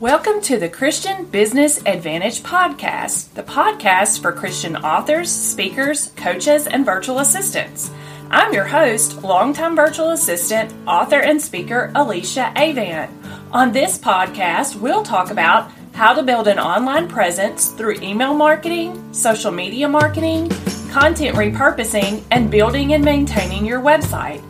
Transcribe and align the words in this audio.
Welcome 0.00 0.42
to 0.42 0.58
the 0.58 0.68
Christian 0.68 1.24
Business 1.24 1.80
Advantage 1.86 2.42
Podcast, 2.42 3.32
the 3.32 3.42
podcast 3.42 4.20
for 4.20 4.30
Christian 4.30 4.76
authors, 4.76 5.32
speakers, 5.32 6.12
coaches, 6.16 6.66
and 6.66 6.84
virtual 6.84 7.20
assistants. 7.20 7.90
I'm 8.28 8.52
your 8.52 8.66
host, 8.66 9.22
longtime 9.22 9.74
virtual 9.74 10.10
assistant, 10.10 10.70
author, 10.86 11.20
and 11.20 11.40
speaker 11.40 11.92
Alicia 11.94 12.52
Avant. 12.56 13.10
On 13.52 13.72
this 13.72 13.96
podcast, 13.96 14.76
we'll 14.76 15.02
talk 15.02 15.30
about 15.30 15.70
how 15.94 16.12
to 16.12 16.22
build 16.22 16.46
an 16.46 16.58
online 16.58 17.08
presence 17.08 17.68
through 17.68 17.98
email 18.02 18.34
marketing, 18.34 19.14
social 19.14 19.50
media 19.50 19.88
marketing, 19.88 20.50
content 20.90 21.38
repurposing, 21.38 22.22
and 22.30 22.50
building 22.50 22.92
and 22.92 23.02
maintaining 23.02 23.64
your 23.64 23.80
website. 23.80 24.42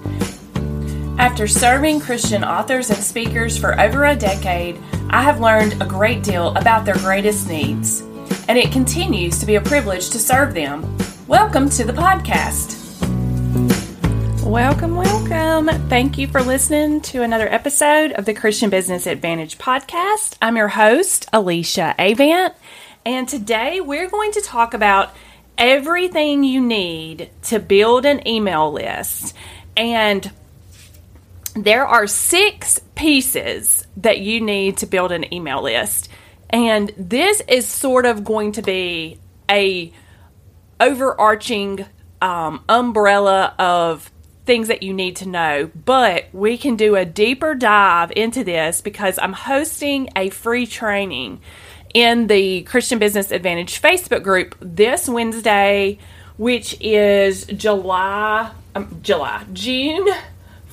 After 1.21 1.47
serving 1.47 2.01
Christian 2.01 2.43
authors 2.43 2.91
and 2.91 2.99
speakers 2.99 3.57
for 3.57 3.81
over 3.81 4.07
a 4.07 4.17
decade, 4.17 4.79
I 5.09 5.23
have 5.23 5.41
learned 5.41 5.81
a 5.81 5.87
great 5.87 6.25
deal 6.25 6.49
about 6.57 6.85
their 6.85 6.97
greatest 6.97 7.49
needs, 7.49 8.01
and 8.49 8.59
it 8.59 8.73
continues 8.73 9.39
to 9.39 9.47
be 9.47 9.55
a 9.55 9.61
privilege 9.61 10.11
to 10.11 10.19
serve 10.19 10.53
them. 10.53 10.99
Welcome 11.29 11.71
to 11.71 11.85
the 11.85 11.93
podcast. 11.93 12.75
Welcome, 14.45 14.97
welcome. 14.97 15.69
Thank 15.89 16.19
you 16.19 16.27
for 16.27 16.43
listening 16.43 17.01
to 17.03 17.23
another 17.23 17.49
episode 17.49 18.13
of 18.13 18.25
the 18.25 18.35
Christian 18.35 18.69
Business 18.69 19.07
Advantage 19.07 19.59
podcast. 19.59 20.37
I'm 20.43 20.57
your 20.57 20.69
host, 20.69 21.29
Alicia 21.33 21.95
Avant, 21.99 22.55
and 23.05 23.29
today 23.29 23.81
we're 23.81 24.11
going 24.11 24.33
to 24.33 24.41
talk 24.41 24.75
about 24.75 25.15
everything 25.57 26.43
you 26.43 26.61
need 26.61 27.31
to 27.45 27.61
build 27.61 28.05
an 28.05 28.27
email 28.27 28.73
list. 28.73 29.37
And 29.77 30.31
there 31.57 31.87
are 31.87 32.07
six 32.07 32.81
pieces 32.95 33.87
that 33.97 34.21
you 34.21 34.41
need 34.41 34.79
to 34.79 34.87
build 34.87 35.13
an 35.13 35.33
email 35.33 35.63
list. 35.63 36.09
And 36.51 36.93
this 36.97 37.43
is 37.49 37.67
sort 37.67 38.07
of 38.07 38.25
going 38.25 38.53
to 38.53 38.63
be 38.63 39.19
a 39.51 39.93
overarching 40.81 41.87
um, 42.21 42.63
umbrella 42.69 43.55
of 43.59 44.11
things 44.45 44.69
that 44.69 44.83
you 44.83 44.95
need 44.95 45.17
to 45.17 45.29
know, 45.29 45.71
but 45.75 46.27
we 46.33 46.57
can 46.57 46.77
do 46.77 46.95
a 46.95 47.05
deeper 47.05 47.55
dive 47.55 48.13
into 48.15 48.45
this 48.45 48.81
because 48.81 49.19
I'm 49.21 49.33
hosting 49.33 50.09
a 50.15 50.31
free 50.31 50.67
training 50.67 51.41
in 51.93 52.29
the 52.29 52.63
Christian 52.63 52.99
Business 52.99 53.33
Advantage 53.33 53.81
Facebook 53.83 54.23
group 54.23 54.55
this 54.61 55.09
Wednesday, 55.09 55.99
which 56.37 56.77
is 56.81 57.47
July, 57.47 58.53
um, 58.75 59.01
July, 59.03 59.45
June 59.53 60.07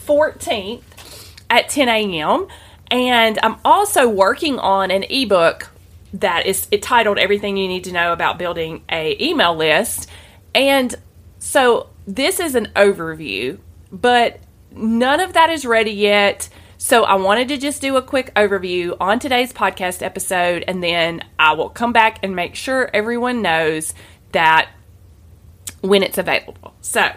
14th 0.05 1.33
at 1.49 1.69
10 1.69 1.89
a.m. 1.89 2.47
And 2.89 3.39
I'm 3.41 3.57
also 3.65 4.07
working 4.07 4.59
on 4.59 4.91
an 4.91 5.03
ebook 5.03 5.69
that 6.13 6.45
is 6.45 6.67
it 6.69 6.81
titled 6.81 7.17
Everything 7.17 7.57
You 7.57 7.67
Need 7.67 7.85
to 7.85 7.91
Know 7.91 8.13
About 8.13 8.37
Building 8.37 8.83
a 8.89 9.17
Email 9.19 9.55
List. 9.55 10.09
And 10.53 10.93
so 11.39 11.89
this 12.05 12.39
is 12.39 12.55
an 12.55 12.67
overview, 12.75 13.57
but 13.91 14.39
none 14.71 15.19
of 15.19 15.33
that 15.33 15.49
is 15.49 15.65
ready 15.65 15.91
yet. 15.91 16.49
So 16.77 17.03
I 17.03 17.15
wanted 17.15 17.47
to 17.47 17.57
just 17.57 17.81
do 17.81 17.95
a 17.95 18.01
quick 18.01 18.33
overview 18.35 18.95
on 18.99 19.19
today's 19.19 19.53
podcast 19.53 20.03
episode, 20.03 20.65
and 20.67 20.83
then 20.83 21.23
I 21.39 21.53
will 21.53 21.69
come 21.69 21.93
back 21.93 22.19
and 22.23 22.35
make 22.35 22.55
sure 22.55 22.89
everyone 22.93 23.41
knows 23.41 23.93
that 24.33 24.69
when 25.81 26.03
it's 26.03 26.17
available. 26.17 26.73
So 26.81 27.09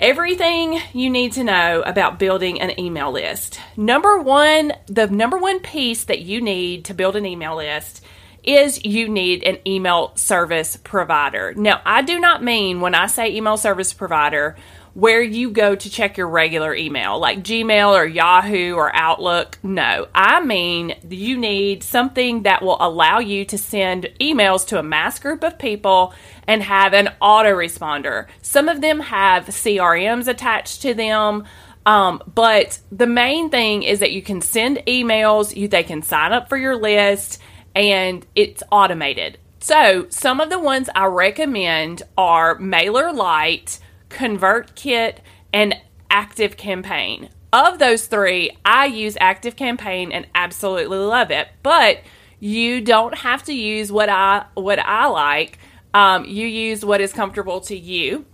everything 0.00 0.80
you 0.92 1.10
need 1.10 1.32
to 1.32 1.44
know 1.44 1.82
about 1.82 2.18
building 2.18 2.60
an 2.60 2.78
email 2.78 3.12
list. 3.12 3.60
Number 3.76 4.18
one, 4.18 4.72
the 4.86 5.06
number 5.06 5.38
one 5.38 5.60
piece 5.60 6.04
that 6.04 6.20
you 6.20 6.40
need 6.40 6.86
to 6.86 6.94
build 6.94 7.16
an 7.16 7.26
email 7.26 7.56
list 7.56 8.04
is 8.44 8.84
you 8.84 9.08
need 9.08 9.44
an 9.44 9.58
email 9.66 10.12
service 10.16 10.76
provider. 10.76 11.54
Now, 11.54 11.80
I 11.84 12.02
do 12.02 12.18
not 12.18 12.42
mean 12.42 12.80
when 12.80 12.94
I 12.94 13.06
say 13.06 13.32
email 13.32 13.56
service 13.56 13.92
provider 13.92 14.56
where 14.94 15.22
you 15.22 15.50
go 15.50 15.74
to 15.74 15.90
check 15.90 16.16
your 16.16 16.28
regular 16.28 16.74
email, 16.74 17.18
like 17.18 17.42
Gmail 17.42 17.96
or 17.96 18.04
Yahoo 18.04 18.74
or 18.74 18.94
Outlook. 18.94 19.58
No, 19.62 20.08
I 20.14 20.44
mean 20.44 20.94
you 21.08 21.38
need 21.38 21.82
something 21.82 22.42
that 22.42 22.62
will 22.62 22.76
allow 22.80 23.18
you 23.18 23.44
to 23.46 23.58
send 23.58 24.10
emails 24.20 24.66
to 24.68 24.78
a 24.78 24.82
mass 24.82 25.18
group 25.18 25.42
of 25.42 25.58
people 25.58 26.14
and 26.46 26.62
have 26.62 26.92
an 26.92 27.10
autoresponder. 27.20 28.26
Some 28.42 28.68
of 28.68 28.80
them 28.80 29.00
have 29.00 29.46
CRMs 29.46 30.28
attached 30.28 30.82
to 30.82 30.94
them. 30.94 31.44
Um, 31.84 32.22
but 32.32 32.78
the 32.92 33.06
main 33.06 33.50
thing 33.50 33.82
is 33.82 34.00
that 34.00 34.12
you 34.12 34.22
can 34.22 34.40
send 34.40 34.78
emails, 34.86 35.56
you 35.56 35.66
they 35.66 35.82
can 35.82 36.02
sign 36.02 36.32
up 36.32 36.48
for 36.48 36.56
your 36.56 36.76
list, 36.76 37.40
and 37.74 38.24
it's 38.36 38.62
automated. 38.70 39.38
So 39.58 40.06
some 40.08 40.40
of 40.40 40.50
the 40.50 40.58
ones 40.58 40.88
I 40.94 41.06
recommend 41.06 42.02
are 42.16 42.58
MailerLite, 42.58 43.78
ConvertKit, 44.12 45.18
and 45.52 45.74
Active 46.10 46.56
Campaign. 46.56 47.28
Of 47.52 47.78
those 47.78 48.06
three, 48.06 48.56
I 48.64 48.86
use 48.86 49.16
Active 49.20 49.56
Campaign 49.56 50.12
and 50.12 50.26
absolutely 50.34 50.98
love 50.98 51.30
it. 51.30 51.48
But 51.62 51.98
you 52.38 52.80
don't 52.80 53.16
have 53.18 53.44
to 53.44 53.54
use 53.54 53.92
what 53.92 54.08
I 54.08 54.46
what 54.54 54.78
I 54.78 55.06
like. 55.06 55.58
Um, 55.94 56.24
you 56.24 56.46
use 56.46 56.84
what 56.84 57.00
is 57.00 57.12
comfortable 57.12 57.60
to 57.62 57.76
you. 57.76 58.24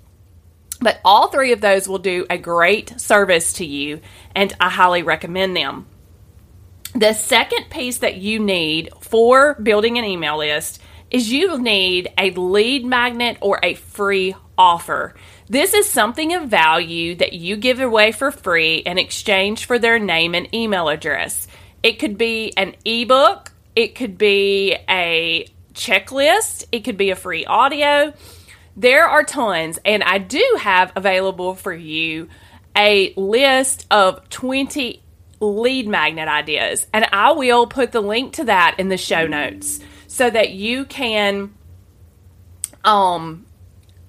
But 0.80 1.00
all 1.04 1.28
three 1.28 1.52
of 1.52 1.60
those 1.60 1.88
will 1.88 1.98
do 1.98 2.24
a 2.30 2.38
great 2.38 3.00
service 3.00 3.54
to 3.54 3.64
you, 3.64 4.00
and 4.34 4.52
I 4.60 4.70
highly 4.70 5.02
recommend 5.02 5.56
them. 5.56 5.86
The 6.94 7.12
second 7.12 7.68
piece 7.68 7.98
that 7.98 8.16
you 8.16 8.38
need 8.38 8.90
for 9.00 9.54
building 9.54 9.98
an 9.98 10.04
email 10.04 10.38
list 10.38 10.80
is 11.10 11.32
you 11.32 11.58
need 11.58 12.12
a 12.16 12.30
lead 12.30 12.84
magnet 12.84 13.38
or 13.40 13.58
a 13.62 13.74
free 13.74 14.34
offer. 14.56 15.14
This 15.50 15.72
is 15.72 15.88
something 15.88 16.34
of 16.34 16.50
value 16.50 17.14
that 17.16 17.32
you 17.32 17.56
give 17.56 17.80
away 17.80 18.12
for 18.12 18.30
free 18.30 18.76
in 18.76 18.98
exchange 18.98 19.64
for 19.64 19.78
their 19.78 19.98
name 19.98 20.34
and 20.34 20.54
email 20.54 20.90
address. 20.90 21.48
It 21.82 21.98
could 21.98 22.18
be 22.18 22.52
an 22.54 22.76
ebook, 22.84 23.52
it 23.74 23.94
could 23.94 24.18
be 24.18 24.76
a 24.90 25.46
checklist, 25.72 26.66
it 26.70 26.80
could 26.80 26.98
be 26.98 27.10
a 27.10 27.16
free 27.16 27.46
audio. 27.46 28.12
There 28.76 29.06
are 29.06 29.24
tons, 29.24 29.78
and 29.86 30.02
I 30.02 30.18
do 30.18 30.58
have 30.60 30.92
available 30.94 31.54
for 31.54 31.72
you 31.72 32.28
a 32.76 33.14
list 33.16 33.86
of 33.90 34.28
20 34.28 35.02
lead 35.40 35.88
magnet 35.88 36.28
ideas, 36.28 36.86
and 36.92 37.06
I 37.10 37.32
will 37.32 37.66
put 37.66 37.92
the 37.92 38.02
link 38.02 38.34
to 38.34 38.44
that 38.44 38.74
in 38.78 38.90
the 38.90 38.98
show 38.98 39.26
notes 39.26 39.80
so 40.08 40.28
that 40.28 40.50
you 40.50 40.84
can 40.84 41.54
um 42.84 43.46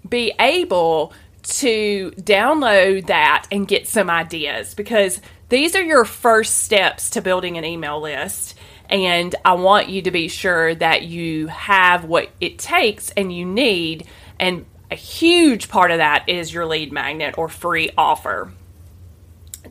be 0.08 0.34
able 0.40 1.14
to 1.60 2.12
download 2.18 3.08
that 3.08 3.48
and 3.52 3.68
get 3.68 3.88
some 3.88 4.10
ideas 4.10 4.74
because 4.74 5.20
these 5.50 5.76
are 5.76 5.84
your 5.84 6.06
first 6.06 6.60
steps 6.60 7.12
to 7.12 7.22
building 7.22 7.58
an 7.58 7.66
email 7.66 8.00
list 8.00 8.56
and 8.90 9.36
I 9.46 9.54
want 9.54 9.90
you 9.90 10.02
to 10.04 10.12
be 10.12 10.28
sure 10.28 10.74
that 10.76 11.04
you 11.04 11.48
have 11.48 12.06
what 12.06 12.30
it 12.42 12.58
takes 12.58 13.12
and 13.12 13.32
you 13.32 13.46
need. 13.46 14.08
And 14.40 14.66
a 14.90 14.96
huge 14.96 15.70
part 15.70 15.92
of 15.92 16.00
that 16.00 16.28
is 16.28 16.52
your 16.52 16.66
lead 16.66 16.92
magnet 16.92 17.38
or 17.38 17.50
free 17.50 17.92
offer. 17.98 18.52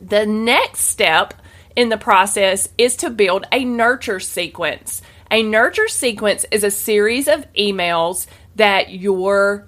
The 0.01 0.25
next 0.25 0.81
step 0.81 1.33
in 1.75 1.89
the 1.89 1.97
process 1.97 2.69
is 2.77 2.95
to 2.97 3.09
build 3.09 3.45
a 3.51 3.65
nurture 3.65 4.21
sequence. 4.21 5.01
A 5.29 5.43
nurture 5.43 5.89
sequence 5.89 6.45
is 6.49 6.63
a 6.63 6.71
series 6.71 7.27
of 7.27 7.45
emails 7.53 8.25
that 8.55 8.91
your 8.91 9.67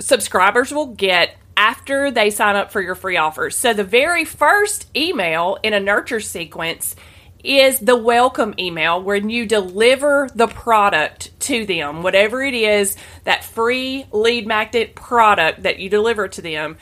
subscribers 0.00 0.72
will 0.72 0.94
get 0.94 1.36
after 1.56 2.10
they 2.10 2.30
sign 2.30 2.56
up 2.56 2.70
for 2.70 2.80
your 2.80 2.94
free 2.94 3.16
offers. 3.16 3.56
So 3.56 3.74
the 3.74 3.84
very 3.84 4.24
first 4.24 4.86
email 4.96 5.58
in 5.62 5.74
a 5.74 5.80
nurture 5.80 6.20
sequence 6.20 6.94
is 7.42 7.78
the 7.78 7.96
welcome 7.96 8.54
email 8.58 9.02
when 9.02 9.30
you 9.30 9.46
deliver 9.46 10.28
the 10.34 10.46
product 10.46 11.38
to 11.40 11.66
them, 11.66 12.02
whatever 12.02 12.42
it 12.42 12.54
is, 12.54 12.96
that 13.24 13.44
free 13.44 14.06
lead 14.12 14.46
magnet 14.46 14.94
product 14.94 15.62
that 15.62 15.78
you 15.78 15.88
deliver 15.88 16.28
to 16.28 16.42
them. 16.42 16.76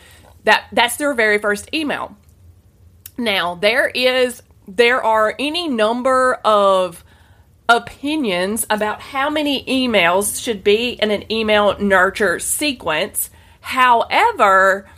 That 0.45 0.67
that's 0.73 0.97
their 0.97 1.15
very 1.15 1.39
first 1.39 1.69
email. 1.75 2.17
Now, 3.19 3.55
there 3.55 3.89
is 3.89 4.43
there 4.69 5.03
are 5.03 5.35
any 5.39 5.69
number 5.69 6.35
of 6.45 7.03
opinions 7.69 8.67
about 8.71 9.01
how 9.01 9.29
many 9.29 9.65
emails 9.65 10.43
should 10.43 10.63
be 10.63 10.91
in 10.91 11.11
an 11.11 11.31
email 11.31 11.79
nurture 11.79 12.39
sequence. 12.39 13.31
However, 13.61 14.89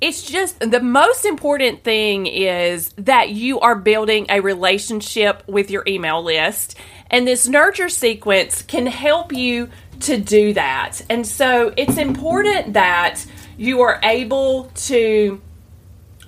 it's 0.00 0.22
just 0.22 0.58
the 0.60 0.80
most 0.80 1.26
important 1.26 1.84
thing 1.84 2.26
is 2.26 2.94
that 2.96 3.30
you 3.30 3.60
are 3.60 3.74
building 3.74 4.26
a 4.30 4.40
relationship 4.40 5.42
with 5.46 5.70
your 5.70 5.84
email 5.86 6.22
list. 6.22 6.74
And 7.10 7.26
this 7.26 7.46
nurture 7.46 7.90
sequence 7.90 8.62
can 8.62 8.86
help 8.86 9.32
you 9.32 9.68
to 10.00 10.16
do 10.16 10.54
that. 10.54 11.02
And 11.10 11.26
so 11.26 11.74
it's 11.76 11.98
important 11.98 12.72
that 12.72 13.24
you 13.58 13.82
are 13.82 14.00
able 14.02 14.70
to 14.74 15.42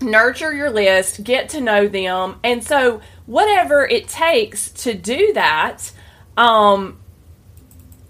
nurture 0.02 0.52
your 0.52 0.70
list, 0.70 1.24
get 1.24 1.50
to 1.50 1.60
know 1.60 1.88
them. 1.88 2.36
And 2.44 2.62
so, 2.64 3.00
whatever 3.26 3.86
it 3.86 4.08
takes 4.08 4.70
to 4.70 4.94
do 4.94 5.32
that, 5.34 5.92
um, 6.36 6.98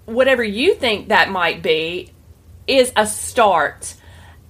whatever 0.05 0.43
you 0.43 0.75
think 0.75 1.09
that 1.09 1.29
might 1.29 1.61
be, 1.61 2.11
is 2.67 2.91
a 2.95 3.05
start. 3.05 3.95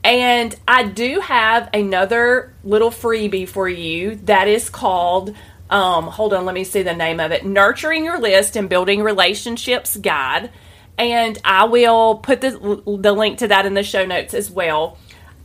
And 0.04 0.56
I 0.68 0.84
do 0.84 1.22
have 1.22 1.70
another 1.74 2.54
little 2.64 2.92
freebie 2.92 3.48
for 3.48 3.70
you 3.70 4.16
that 4.24 4.48
is 4.48 4.70
called, 4.70 5.36
um, 5.70 6.06
hold 6.08 6.34
on, 6.34 6.46
let 6.46 6.56
me 6.56 6.66
see 6.66 6.84
the 6.84 6.94
name 6.94 7.20
of 7.20 7.32
it 7.32 7.46
Nurturing 7.46 8.04
Your 8.04 8.20
List 8.20 8.56
and 8.56 8.70
Building 8.70 9.02
Relationships 9.02 9.96
Guide. 9.96 10.52
And 10.98 11.40
I 11.44 11.66
will 11.66 12.18
put 12.18 12.42
the, 12.42 12.84
the 12.86 13.14
link 13.14 13.40
to 13.40 13.48
that 13.48 13.66
in 13.66 13.74
the 13.74 13.84
show 13.84 14.06
notes 14.06 14.34
as 14.34 14.52
well. 14.52 14.98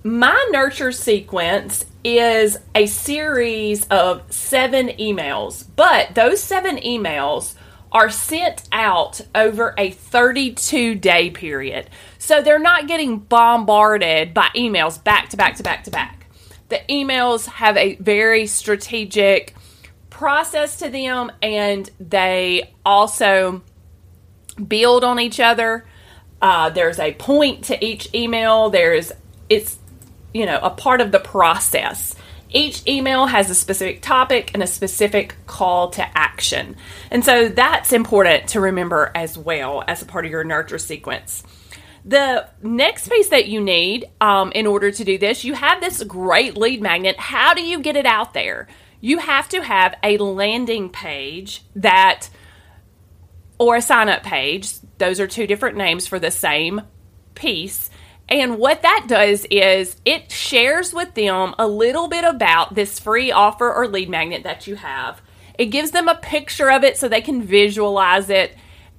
My 0.03 0.49
nurture 0.51 0.93
sequence 0.93 1.85
is 2.05 2.59
a 2.75 2.87
series 2.87 3.87
of 3.89 4.23
seven 4.33 4.89
emails, 4.89 5.67
but 5.77 6.15
those 6.15 6.43
seven 6.43 6.77
emails 6.79 7.55
are 7.91 8.11
sent 8.11 8.63
out 8.71 9.21
over 9.35 9.75
a 9.79 9.91
32 9.91 10.95
day 10.95 11.31
period. 11.31 11.89
So 12.19 12.43
they're 12.43 12.59
not 12.59 12.87
getting 12.87 13.19
bombarded 13.19 14.35
by 14.35 14.49
emails 14.55 15.03
back 15.03 15.31
to 15.31 15.37
back 15.37 15.57
to 15.57 15.63
back 15.63 15.85
to 15.85 15.91
back. 15.91 16.27
The 16.69 16.81
emails 16.91 17.47
have 17.47 17.77
a 17.77 17.97
very 17.97 18.47
strategic 18.47 19.55
process 20.11 20.77
to 20.79 20.91
them 20.91 21.33
and 21.43 21.91
they 21.99 22.75
also 22.85 23.63
build 24.67 25.05
on 25.05 25.19
each 25.19 25.41
other. 25.41 25.87
Uh, 26.43 26.71
there's 26.71 26.99
a 26.99 27.15
point 27.15 27.65
to 27.65 27.85
each 27.85 28.13
email. 28.15 28.71
There's, 28.71 29.13
it's, 29.49 29.79
you 30.33 30.47
know, 30.47 30.59
a 30.63 30.71
part 30.71 31.01
of 31.01 31.13
the 31.13 31.21
process. 31.21 32.15
Each 32.51 32.87
email 32.87 33.27
has 33.27 33.51
a 33.51 33.55
specific 33.55 34.01
topic 34.01 34.53
and 34.55 34.63
a 34.63 34.67
specific 34.67 35.37
call 35.47 35.91
to 35.91 36.19
action. 36.19 36.77
And 37.11 37.25
so 37.25 37.49
that's 37.49 37.93
important 37.93 38.49
to 38.51 38.61
remember 38.61 39.11
as 39.15 39.37
well 39.37 39.85
as 39.87 40.01
a 40.01 40.07
part 40.07 40.25
of 40.25 40.31
your 40.31 40.45
nurture 40.45 40.79
sequence. 40.79 41.43
The 42.05 42.49
next 42.63 43.09
piece 43.11 43.29
that 43.29 43.49
you 43.49 43.61
need 43.61 44.07
um, 44.21 44.51
in 44.53 44.67
order 44.67 44.91
to 44.91 45.05
do 45.05 45.19
this, 45.19 45.45
you 45.45 45.53
have 45.53 45.81
this 45.81 46.03
great 46.05 46.57
lead 46.57 46.81
magnet. 46.81 47.19
How 47.19 47.53
do 47.53 47.63
you 47.63 47.81
get 47.81 47.97
it 47.97 48.07
out 48.07 48.33
there? 48.33 48.67
You 49.01 49.19
have 49.19 49.49
to 49.51 49.63
have 49.63 49.95
a 50.03 50.17
landing 50.17 50.89
page 50.89 51.63
that, 51.77 52.31
or 53.59 53.77
a 53.77 53.83
sign 53.83 54.09
up 54.09 54.23
page. 54.23 54.73
Those 54.97 55.21
are 55.21 55.27
two 55.27 55.47
different 55.47 55.77
names 55.77 56.07
for 56.07 56.19
the 56.19 56.31
same 56.31 56.81
piece 57.35 57.91
and 58.29 58.59
what 58.59 58.83
that 58.83 59.07
does 59.09 59.47
is 59.51 59.97
it 60.05 60.31
shares 60.31 60.93
with 60.93 61.15
them 61.15 61.55
a 61.59 61.67
little 61.67 62.09
bit 62.09 62.25
about 62.25 62.75
this 62.75 62.99
free 62.99 63.33
offer 63.33 63.73
or 63.73 63.89
lead 63.89 64.11
magnet 64.11 64.43
that 64.43 64.67
you 64.67 64.77
have. 64.77 65.23
It 65.59 65.67
gives 65.67 65.91
them 65.91 66.09
a 66.09 66.15
picture 66.15 66.71
of 66.71 66.85
it 66.85 66.99
so 66.99 67.09
they 67.09 67.23
can 67.23 67.43
visualize 67.43 68.31
it. 68.31 68.55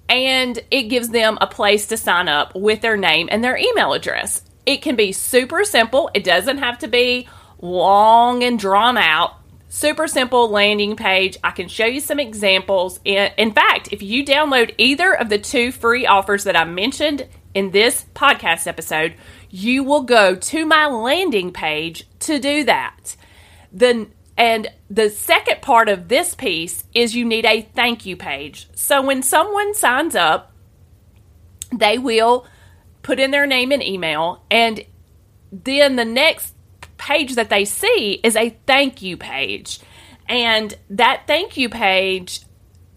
And 0.09 0.59
it 0.71 0.83
gives 0.83 1.09
them 1.09 1.37
a 1.39 1.47
place 1.47 1.87
to 1.87 1.97
sign 1.97 2.27
up 2.27 2.55
with 2.55 2.81
their 2.81 2.97
name 2.97 3.29
and 3.31 3.43
their 3.43 3.55
email 3.55 3.93
address. 3.93 4.41
It 4.65 4.81
can 4.81 4.95
be 4.95 5.11
super 5.11 5.63
simple, 5.63 6.09
it 6.13 6.23
doesn't 6.23 6.57
have 6.57 6.79
to 6.79 6.87
be 6.87 7.27
long 7.61 8.43
and 8.43 8.57
drawn 8.57 8.97
out. 8.97 9.35
Super 9.71 10.07
simple 10.07 10.49
landing 10.49 10.95
page. 10.95 11.37
I 11.43 11.51
can 11.51 11.67
show 11.67 11.85
you 11.85 11.99
some 11.99 12.19
examples. 12.19 12.99
In, 13.05 13.51
fact, 13.51 13.89
if 13.91 14.01
you 14.01 14.25
download 14.25 14.73
either 14.79 15.13
of 15.13 15.29
the 15.29 15.37
two 15.37 15.71
free 15.71 16.07
offers 16.07 16.45
that 16.45 16.55
I 16.55 16.63
mentioned 16.63 17.27
in 17.53 17.71
this 17.71 18.05
podcast 18.13 18.67
episode, 18.67 19.15
you 19.49 19.83
will 19.83 20.03
go 20.03 20.35
to 20.35 20.65
my 20.65 20.87
landing 20.87 21.51
page 21.51 22.07
to 22.19 22.39
do 22.39 22.63
that. 22.65 23.15
The 23.71 24.07
and 24.37 24.69
the 24.89 25.09
second 25.09 25.61
part 25.61 25.89
of 25.89 26.07
this 26.07 26.33
piece 26.33 26.85
is 26.93 27.13
you 27.15 27.25
need 27.25 27.45
a 27.45 27.61
thank 27.61 28.05
you 28.05 28.15
page. 28.15 28.69
So 28.73 29.01
when 29.01 29.21
someone 29.21 29.73
signs 29.73 30.15
up, 30.15 30.53
they 31.75 31.97
will 31.97 32.47
put 33.01 33.19
in 33.19 33.31
their 33.31 33.45
name 33.45 33.71
and 33.71 33.83
email 33.83 34.43
and 34.49 34.85
then 35.51 35.95
the 35.95 36.05
next 36.05 36.55
page 36.97 37.35
that 37.35 37.49
they 37.49 37.65
see 37.65 38.19
is 38.23 38.35
a 38.35 38.55
thank 38.65 39.01
you 39.01 39.17
page. 39.17 39.79
And 40.27 40.73
that 40.91 41.23
thank 41.27 41.57
you 41.57 41.69
page 41.69 42.41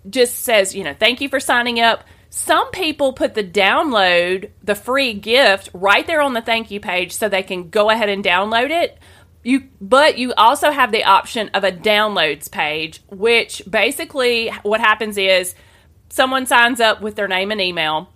just 0.08 0.40
says, 0.40 0.74
you 0.74 0.84
know, 0.84 0.94
thank 0.94 1.20
you 1.20 1.28
for 1.28 1.40
signing 1.40 1.80
up. 1.80 2.04
Some 2.34 2.70
people 2.70 3.12
put 3.12 3.34
the 3.34 3.44
download, 3.44 4.52
the 4.64 4.74
free 4.74 5.12
gift, 5.12 5.68
right 5.74 6.06
there 6.06 6.22
on 6.22 6.32
the 6.32 6.40
thank 6.40 6.70
you 6.70 6.80
page 6.80 7.12
so 7.12 7.28
they 7.28 7.42
can 7.42 7.68
go 7.68 7.90
ahead 7.90 8.08
and 8.08 8.24
download 8.24 8.70
it. 8.70 8.98
You, 9.44 9.68
but 9.82 10.16
you 10.16 10.32
also 10.38 10.70
have 10.70 10.92
the 10.92 11.04
option 11.04 11.50
of 11.52 11.62
a 11.62 11.70
downloads 11.70 12.50
page, 12.50 13.02
which 13.10 13.60
basically 13.68 14.48
what 14.62 14.80
happens 14.80 15.18
is 15.18 15.54
someone 16.08 16.46
signs 16.46 16.80
up 16.80 17.02
with 17.02 17.16
their 17.16 17.28
name 17.28 17.50
and 17.50 17.60
email. 17.60 18.08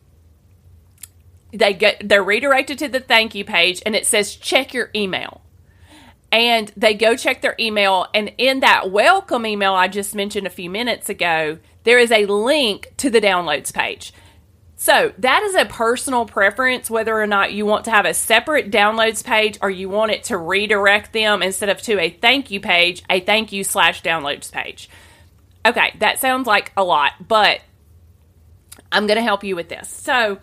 They 1.53 1.75
get 1.75 2.09
they're 2.09 2.25
redirected 2.25 2.79
to 2.79 2.89
the 2.89 3.01
thank 3.01 3.35
you 3.35 3.45
page, 3.45 3.83
and 3.85 3.95
it 3.95 4.07
says 4.07 4.35
check 4.35 4.73
your 4.73 4.91
email 4.97 5.43
and 6.33 6.73
they 6.77 6.95
go 6.95 7.17
check 7.17 7.41
their 7.41 7.55
email 7.59 8.07
and 8.15 8.33
in 8.39 8.61
that 8.61 8.91
welcome 8.91 9.47
email 9.47 9.75
I 9.75 9.89
just 9.89 10.15
mentioned 10.15 10.47
a 10.47 10.51
few 10.51 10.71
minutes 10.71 11.09
ago 11.09 11.59
there 11.85 11.99
is 11.99 12.11
a 12.11 12.27
link 12.27 12.93
to 12.97 13.11
the 13.11 13.21
downloads 13.21 13.73
page. 13.73 14.13
So, 14.79 15.13
that 15.19 15.43
is 15.43 15.55
a 15.55 15.65
personal 15.65 16.27
preference 16.27 16.91
whether 16.91 17.19
or 17.19 17.27
not 17.27 17.55
you 17.55 17.65
want 17.65 17.87
to 17.87 17.91
have 17.91 18.05
a 18.05 18.13
separate 18.13 18.71
downloads 18.71 19.25
page 19.25 19.57
or 19.63 19.71
you 19.71 19.89
want 19.89 20.11
it 20.11 20.25
to 20.25 20.37
redirect 20.37 21.15
them 21.15 21.43
instead 21.43 21.71
of 21.71 21.81
to 21.83 21.99
a 21.99 22.11
thank 22.11 22.51
you 22.51 22.61
page, 22.61 23.03
a 23.09 23.21
thank 23.21 23.53
you 23.53 23.65
slash 23.65 24.03
downloads 24.03 24.53
page. 24.53 24.91
Okay, 25.65 25.95
that 26.01 26.19
sounds 26.19 26.47
like 26.47 26.73
a 26.77 26.85
lot, 26.85 27.13
but 27.27 27.61
I'm 28.93 29.07
going 29.07 29.17
to 29.17 29.23
help 29.23 29.45
you 29.45 29.57
with 29.57 29.71
this. 29.71 29.89
So, 29.89 30.41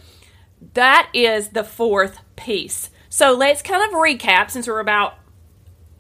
that 0.74 1.09
is 1.13 1.50
the 1.50 1.63
fourth 1.63 2.18
piece. 2.36 2.89
So, 3.09 3.33
let's 3.33 3.62
kind 3.62 3.83
of 3.83 4.00
recap 4.00 4.50
since 4.50 4.68
we're 4.68 4.79
about 4.79 5.13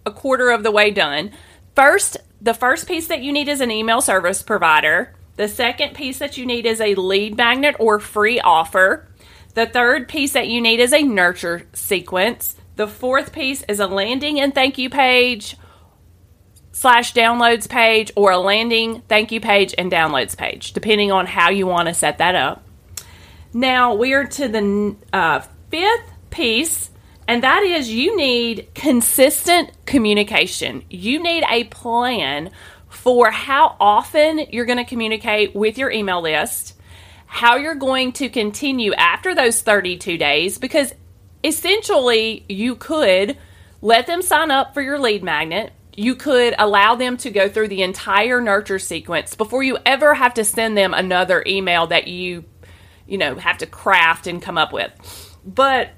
a 0.05 0.11
quarter 0.11 0.49
of 0.49 0.63
the 0.63 0.71
way 0.71 0.91
done. 0.91 1.31
First, 1.75 2.17
the 2.41 2.53
first 2.53 2.87
piece 2.87 3.07
that 3.07 3.21
you 3.21 3.31
need 3.31 3.47
is 3.47 3.61
an 3.61 3.71
email 3.71 4.01
service 4.01 4.41
provider. 4.41 5.13
The 5.35 5.47
second 5.47 5.95
piece 5.95 6.19
that 6.19 6.37
you 6.37 6.45
need 6.45 6.65
is 6.65 6.79
a 6.79 6.95
lead 6.95 7.37
magnet 7.37 7.75
or 7.79 7.99
free 7.99 8.39
offer. 8.39 9.07
The 9.55 9.65
third 9.65 10.07
piece 10.07 10.33
that 10.33 10.47
you 10.47 10.61
need 10.61 10.79
is 10.79 10.93
a 10.93 11.03
nurture 11.03 11.67
sequence. 11.73 12.55
The 12.75 12.87
fourth 12.87 13.31
piece 13.31 13.63
is 13.67 13.79
a 13.79 13.87
landing 13.87 14.39
and 14.39 14.53
thank 14.53 14.77
you 14.77 14.89
page 14.89 15.57
slash 16.71 17.13
downloads 17.13 17.69
page 17.69 18.11
or 18.15 18.31
a 18.31 18.37
landing 18.37 19.03
thank 19.07 19.31
you 19.31 19.39
page 19.39 19.73
and 19.77 19.91
downloads 19.91 20.35
page, 20.35 20.73
depending 20.73 21.11
on 21.11 21.27
how 21.27 21.49
you 21.49 21.67
want 21.67 21.87
to 21.87 21.93
set 21.93 22.17
that 22.17 22.35
up. 22.35 22.63
Now 23.53 23.93
we 23.93 24.13
are 24.13 24.25
to 24.25 24.47
the 24.47 24.95
uh, 25.13 25.41
fifth 25.69 26.11
piece, 26.31 26.89
and 27.33 27.41
that 27.41 27.63
is 27.63 27.89
you 27.89 28.15
need 28.15 28.67
consistent 28.75 29.71
communication. 29.87 30.83
You 30.91 31.17
need 31.17 31.43
a 31.49 31.63
plan 31.63 32.51
for 32.89 33.31
how 33.31 33.75
often 33.79 34.37
you're 34.51 34.67
going 34.67 34.77
to 34.77 34.83
communicate 34.83 35.55
with 35.55 35.79
your 35.79 35.89
email 35.89 36.21
list, 36.21 36.79
how 37.25 37.55
you're 37.55 37.73
going 37.73 38.11
to 38.13 38.29
continue 38.29 38.93
after 38.93 39.33
those 39.33 39.63
32 39.63 40.15
days, 40.15 40.59
because 40.59 40.93
essentially 41.43 42.45
you 42.47 42.75
could 42.75 43.35
let 43.81 44.05
them 44.05 44.21
sign 44.21 44.51
up 44.51 44.75
for 44.75 44.83
your 44.83 44.99
lead 44.99 45.23
magnet. 45.23 45.73
You 45.95 46.13
could 46.13 46.53
allow 46.59 46.93
them 46.93 47.17
to 47.17 47.31
go 47.31 47.49
through 47.49 47.69
the 47.69 47.81
entire 47.81 48.41
nurture 48.41 48.77
sequence 48.77 49.33
before 49.33 49.63
you 49.63 49.79
ever 49.87 50.13
have 50.13 50.35
to 50.35 50.43
send 50.43 50.77
them 50.77 50.93
another 50.93 51.43
email 51.47 51.87
that 51.87 52.07
you, 52.07 52.45
you 53.07 53.17
know, 53.17 53.33
have 53.33 53.57
to 53.57 53.65
craft 53.65 54.27
and 54.27 54.39
come 54.39 54.59
up 54.59 54.71
with. 54.71 54.91
But 55.43 55.93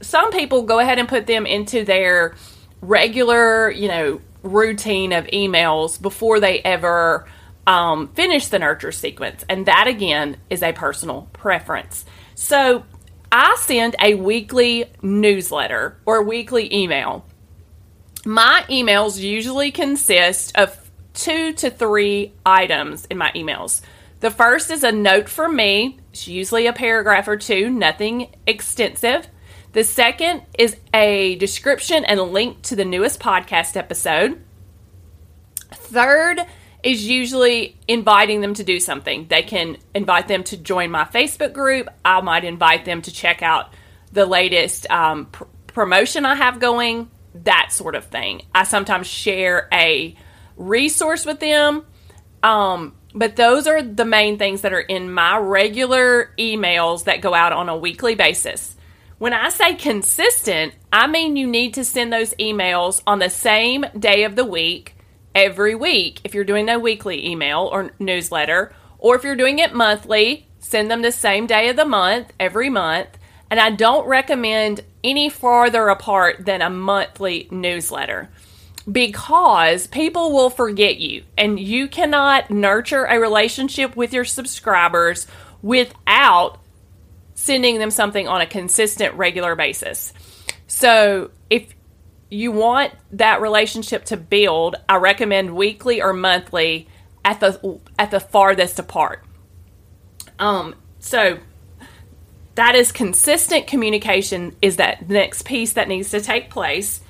some 0.00 0.30
people 0.30 0.62
go 0.62 0.78
ahead 0.78 0.98
and 0.98 1.08
put 1.08 1.26
them 1.26 1.46
into 1.46 1.84
their 1.84 2.34
regular, 2.80 3.70
you 3.70 3.88
know, 3.88 4.20
routine 4.42 5.12
of 5.12 5.26
emails 5.26 6.00
before 6.00 6.40
they 6.40 6.60
ever 6.60 7.26
um, 7.66 8.08
finish 8.08 8.48
the 8.48 8.58
nurture 8.58 8.92
sequence. 8.92 9.44
And 9.48 9.66
that, 9.66 9.86
again, 9.86 10.36
is 10.50 10.62
a 10.62 10.72
personal 10.72 11.28
preference. 11.32 12.04
So 12.34 12.84
I 13.32 13.56
send 13.58 13.96
a 14.00 14.14
weekly 14.14 14.86
newsletter 15.02 15.98
or 16.06 16.22
weekly 16.22 16.72
email. 16.74 17.24
My 18.24 18.64
emails 18.68 19.18
usually 19.20 19.70
consist 19.70 20.56
of 20.56 20.90
two 21.14 21.52
to 21.54 21.70
three 21.70 22.32
items 22.44 23.06
in 23.06 23.18
my 23.18 23.32
emails. 23.32 23.80
The 24.20 24.30
first 24.30 24.70
is 24.70 24.84
a 24.84 24.92
note 24.92 25.28
from 25.28 25.56
me, 25.56 25.98
it's 26.10 26.26
usually 26.26 26.66
a 26.66 26.72
paragraph 26.72 27.28
or 27.28 27.36
two, 27.36 27.68
nothing 27.68 28.28
extensive. 28.46 29.28
The 29.76 29.84
second 29.84 30.40
is 30.58 30.74
a 30.94 31.34
description 31.34 32.06
and 32.06 32.18
link 32.18 32.62
to 32.62 32.76
the 32.76 32.84
newest 32.86 33.20
podcast 33.20 33.76
episode. 33.76 34.40
Third 35.70 36.40
is 36.82 37.06
usually 37.06 37.76
inviting 37.86 38.40
them 38.40 38.54
to 38.54 38.64
do 38.64 38.80
something. 38.80 39.26
They 39.28 39.42
can 39.42 39.76
invite 39.94 40.28
them 40.28 40.44
to 40.44 40.56
join 40.56 40.90
my 40.90 41.04
Facebook 41.04 41.52
group. 41.52 41.90
I 42.02 42.22
might 42.22 42.44
invite 42.44 42.86
them 42.86 43.02
to 43.02 43.12
check 43.12 43.42
out 43.42 43.74
the 44.12 44.24
latest 44.24 44.90
um, 44.90 45.26
pr- 45.26 45.44
promotion 45.66 46.24
I 46.24 46.36
have 46.36 46.58
going. 46.58 47.10
that 47.44 47.68
sort 47.70 47.96
of 47.96 48.06
thing. 48.06 48.46
I 48.54 48.64
sometimes 48.64 49.06
share 49.06 49.68
a 49.70 50.16
resource 50.56 51.26
with 51.26 51.38
them. 51.38 51.84
Um, 52.42 52.94
but 53.14 53.36
those 53.36 53.66
are 53.66 53.82
the 53.82 54.06
main 54.06 54.38
things 54.38 54.62
that 54.62 54.72
are 54.72 54.80
in 54.80 55.12
my 55.12 55.36
regular 55.36 56.30
emails 56.38 57.04
that 57.04 57.20
go 57.20 57.34
out 57.34 57.52
on 57.52 57.68
a 57.68 57.76
weekly 57.76 58.14
basis. 58.14 58.72
When 59.18 59.32
I 59.32 59.48
say 59.48 59.74
consistent, 59.74 60.74
I 60.92 61.06
mean 61.06 61.36
you 61.36 61.46
need 61.46 61.72
to 61.74 61.84
send 61.84 62.12
those 62.12 62.34
emails 62.34 63.00
on 63.06 63.18
the 63.18 63.30
same 63.30 63.86
day 63.98 64.24
of 64.24 64.36
the 64.36 64.44
week 64.44 64.94
every 65.34 65.74
week 65.74 66.20
if 66.22 66.34
you're 66.34 66.44
doing 66.44 66.68
a 66.68 66.78
weekly 66.78 67.26
email 67.26 67.60
or 67.72 67.92
newsletter, 67.98 68.74
or 68.98 69.16
if 69.16 69.24
you're 69.24 69.34
doing 69.34 69.58
it 69.58 69.74
monthly, 69.74 70.46
send 70.58 70.90
them 70.90 71.00
the 71.00 71.12
same 71.12 71.46
day 71.46 71.70
of 71.70 71.76
the 71.76 71.86
month 71.86 72.30
every 72.38 72.68
month. 72.68 73.08
And 73.50 73.58
I 73.58 73.70
don't 73.70 74.06
recommend 74.06 74.82
any 75.02 75.30
farther 75.30 75.88
apart 75.88 76.44
than 76.44 76.60
a 76.60 76.68
monthly 76.68 77.48
newsletter 77.50 78.28
because 78.90 79.86
people 79.86 80.34
will 80.34 80.50
forget 80.50 80.98
you 80.98 81.22
and 81.38 81.58
you 81.58 81.88
cannot 81.88 82.50
nurture 82.50 83.04
a 83.04 83.18
relationship 83.18 83.96
with 83.96 84.12
your 84.12 84.26
subscribers 84.26 85.26
without 85.62 86.58
sending 87.46 87.78
them 87.78 87.90
something 87.90 88.28
on 88.28 88.40
a 88.40 88.46
consistent 88.46 89.14
regular 89.14 89.54
basis. 89.54 90.12
So, 90.66 91.30
if 91.48 91.74
you 92.28 92.52
want 92.52 92.92
that 93.12 93.40
relationship 93.40 94.04
to 94.06 94.16
build, 94.16 94.76
I 94.88 94.96
recommend 94.96 95.54
weekly 95.54 96.02
or 96.02 96.12
monthly 96.12 96.88
at 97.24 97.40
the 97.40 97.80
at 97.98 98.10
the 98.10 98.20
farthest 98.20 98.78
apart. 98.78 99.24
Um 100.38 100.74
so 100.98 101.38
that 102.56 102.74
is 102.74 102.90
consistent 102.90 103.66
communication 103.66 104.56
is 104.62 104.76
that 104.76 105.08
next 105.08 105.44
piece 105.44 105.74
that 105.74 105.88
needs 105.88 106.10
to 106.10 106.20
take 106.20 106.50
place. 106.50 107.00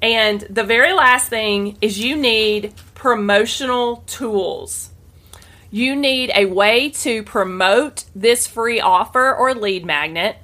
And 0.00 0.40
the 0.42 0.64
very 0.64 0.92
last 0.92 1.28
thing 1.28 1.76
is 1.80 1.98
you 1.98 2.16
need 2.16 2.72
promotional 2.94 3.96
tools. 4.06 4.91
You 5.72 5.96
need 5.96 6.30
a 6.34 6.44
way 6.44 6.90
to 6.90 7.22
promote 7.22 8.04
this 8.14 8.46
free 8.46 8.78
offer 8.78 9.34
or 9.34 9.54
lead 9.54 9.86
magnet 9.86 10.36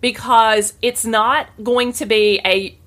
because 0.00 0.72
it's 0.80 1.04
not 1.04 1.48
going 1.62 1.92
to 1.92 2.06
be 2.06 2.40
a 2.44 2.78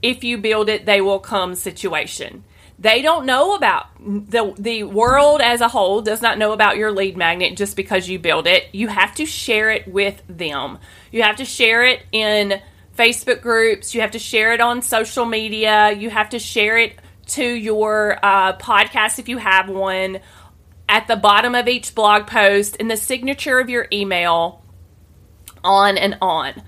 if 0.00 0.24
you 0.24 0.38
build 0.38 0.68
it, 0.70 0.86
they 0.86 1.02
will 1.02 1.20
come 1.20 1.54
situation. 1.54 2.42
They 2.78 3.02
don't 3.02 3.26
know 3.26 3.54
about 3.54 3.86
the 4.00 4.54
the 4.58 4.84
world 4.84 5.42
as 5.42 5.60
a 5.60 5.68
whole 5.68 6.00
does 6.00 6.22
not 6.22 6.38
know 6.38 6.52
about 6.52 6.78
your 6.78 6.90
lead 6.90 7.18
magnet 7.18 7.54
just 7.56 7.76
because 7.76 8.08
you 8.08 8.18
build 8.18 8.46
it. 8.46 8.64
You 8.72 8.88
have 8.88 9.14
to 9.16 9.26
share 9.26 9.70
it 9.70 9.86
with 9.86 10.22
them. 10.28 10.78
You 11.12 11.22
have 11.22 11.36
to 11.36 11.44
share 11.44 11.84
it 11.84 12.02
in 12.12 12.60
Facebook 12.96 13.42
groups. 13.42 13.94
You 13.94 14.00
have 14.00 14.12
to 14.12 14.18
share 14.18 14.54
it 14.54 14.62
on 14.62 14.80
social 14.80 15.26
media. 15.26 15.92
You 15.92 16.08
have 16.08 16.30
to 16.30 16.38
share 16.38 16.78
it 16.78 16.96
to 17.26 17.44
your 17.44 18.18
uh, 18.22 18.56
podcast 18.56 19.18
if 19.18 19.28
you 19.28 19.38
have 19.38 19.68
one 19.68 20.20
at 20.92 21.08
the 21.08 21.16
bottom 21.16 21.54
of 21.54 21.68
each 21.68 21.94
blog 21.94 22.26
post 22.26 22.76
in 22.76 22.88
the 22.88 22.98
signature 22.98 23.58
of 23.58 23.70
your 23.70 23.88
email, 23.90 24.62
on 25.64 25.96
and 25.96 26.18
on. 26.20 26.62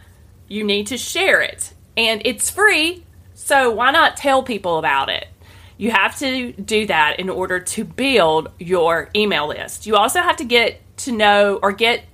You 0.49 0.65
need 0.65 0.87
to 0.87 0.97
share 0.97 1.43
it. 1.43 1.75
And 1.95 2.23
it's 2.25 2.49
free, 2.49 3.05
so 3.35 3.71
why 3.71 3.91
not 3.91 4.17
tell 4.17 4.43
people 4.43 4.79
about 4.79 5.11
it? 5.11 5.29
You 5.77 5.91
have 5.91 6.19
to 6.21 6.53
do 6.53 6.87
that 6.87 7.21
in 7.21 7.29
order 7.29 7.61
to 7.61 7.85
build 7.85 8.51
your 8.59 9.11
email 9.15 9.49
list. 9.49 9.87
You 9.87 9.97
also 9.97 10.21
have 10.21 10.39
to 10.39 10.45
get 10.45 10.81
to 10.99 11.13
know 11.13 11.61
or 11.63 11.73
get 11.73 12.05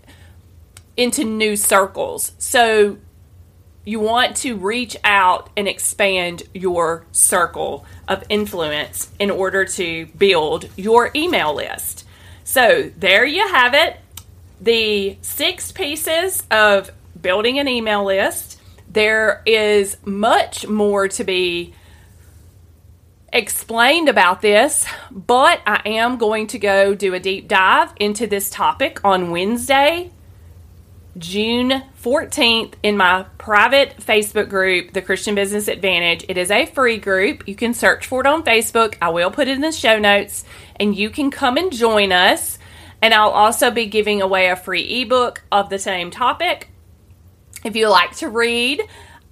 into 0.97 1.23
new 1.23 1.55
circles. 1.55 2.33
So 2.39 2.99
you 3.91 3.99
want 3.99 4.37
to 4.37 4.57
reach 4.57 4.97
out 5.03 5.51
and 5.57 5.67
expand 5.67 6.45
your 6.55 7.05
circle 7.11 7.85
of 8.07 8.23
influence 8.29 9.11
in 9.19 9.33
order 9.33 9.65
to 9.65 10.07
build 10.17 10.69
your 10.77 11.11
email 11.17 11.53
list. 11.53 12.07
So 12.45 12.93
there 12.97 13.25
you 13.25 13.49
have 13.49 13.75
it. 13.75 13.97
The 14.61 15.19
six 15.23 15.73
pieces 15.73 16.45
of 16.53 16.93
building 17.21 17.59
an 17.59 17.67
email 17.67 18.05
list. 18.05 18.61
There 18.89 19.43
is 19.45 19.97
much 20.05 20.69
more 20.69 21.09
to 21.09 21.25
be 21.25 21.75
explained 23.33 24.09
about 24.09 24.41
this, 24.41 24.87
but 25.11 25.61
I 25.67 25.83
am 25.85 26.17
going 26.17 26.47
to 26.49 26.61
go 26.61 26.95
do 26.95 27.13
a 27.15 27.19
deep 27.19 27.49
dive 27.49 27.93
into 27.97 28.29
this 28.29 28.51
topic 28.51 29.05
on 29.05 29.33
Wednesday, 29.33 30.13
June 31.19 31.83
14th, 32.03 32.75
in 32.83 32.97
my 32.97 33.25
private 33.37 33.97
Facebook 33.99 34.49
group, 34.49 34.93
The 34.93 35.03
Christian 35.03 35.35
Business 35.35 35.69
Advantage. 35.69 36.25
It 36.29 36.39
is 36.39 36.51
a 36.51 36.67
free 36.67 36.99
group. 36.99 37.49
You 37.49 37.55
can 37.55 37.75
search 37.75 38.07
for 38.07 38.21
it 38.21 38.27
on 38.27 38.45
Facebook. 38.45 38.97
I 39.03 39.11
will 39.11 39.31
put 39.31 39.49
it 39.49 39.53
in 39.53 39.61
the 39.61 39.73
show 39.73 39.99
notes, 39.99 40.45
and 40.77 40.97
you 40.97 41.11
can 41.11 41.31
come 41.31 41.57
and 41.57 41.73
join 41.73 42.13
us. 42.13 42.59
And 43.03 43.13
I'll 43.13 43.31
also 43.31 43.71
be 43.71 43.87
giving 43.87 44.23
away 44.23 44.49
a 44.49 44.57
free 44.57 45.03
ebook 45.03 45.43
of 45.51 45.69
the 45.69 45.79
same 45.79 46.11
topic 46.11 46.71
if 47.65 47.75
you 47.75 47.89
like 47.89 48.17
to 48.17 48.29
read 48.29 48.83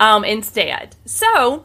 um, 0.01 0.25
instead. 0.25 0.97
So, 1.05 1.65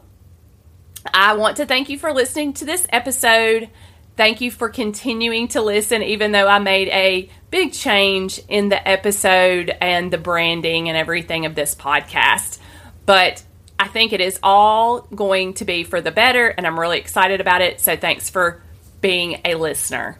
I 1.12 1.34
want 1.34 1.56
to 1.58 1.66
thank 1.66 1.88
you 1.88 1.98
for 1.98 2.12
listening 2.12 2.52
to 2.54 2.64
this 2.64 2.86
episode. 2.90 3.68
Thank 4.16 4.40
you 4.40 4.50
for 4.50 4.68
continuing 4.68 5.48
to 5.48 5.60
listen, 5.60 6.02
even 6.02 6.30
though 6.30 6.46
I 6.46 6.60
made 6.60 6.88
a 6.88 7.28
big 7.50 7.72
change 7.72 8.40
in 8.48 8.68
the 8.68 8.88
episode 8.88 9.76
and 9.80 10.12
the 10.12 10.18
branding 10.18 10.88
and 10.88 10.96
everything 10.96 11.46
of 11.46 11.56
this 11.56 11.74
podcast. 11.74 12.58
But 13.06 13.42
I 13.78 13.88
think 13.88 14.12
it 14.12 14.20
is 14.20 14.38
all 14.40 15.00
going 15.00 15.54
to 15.54 15.64
be 15.64 15.82
for 15.82 16.00
the 16.00 16.12
better, 16.12 16.46
and 16.46 16.64
I'm 16.64 16.78
really 16.78 16.98
excited 16.98 17.40
about 17.40 17.60
it. 17.60 17.80
So 17.80 17.96
thanks 17.96 18.30
for 18.30 18.62
being 19.00 19.40
a 19.44 19.56
listener. 19.56 20.18